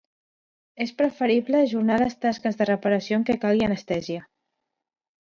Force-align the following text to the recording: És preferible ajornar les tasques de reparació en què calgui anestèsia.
És 0.85 0.93
preferible 1.01 1.61
ajornar 1.67 1.99
les 2.05 2.17
tasques 2.27 2.59
de 2.63 2.69
reparació 2.73 3.23
en 3.23 3.31
què 3.31 3.39
calgui 3.47 3.71
anestèsia. 3.71 4.29